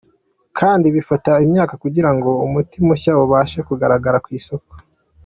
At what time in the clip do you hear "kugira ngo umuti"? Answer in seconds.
1.83-2.75